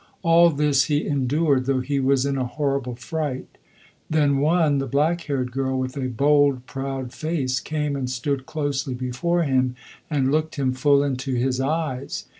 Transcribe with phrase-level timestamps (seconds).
[0.23, 3.59] All this he endured, though he was in a horrible fright.
[4.09, 8.95] Then one, the black haired girl with a bold, proud face, came and stood closely
[8.95, 9.75] before him
[10.09, 12.25] and looked him full into his eyes.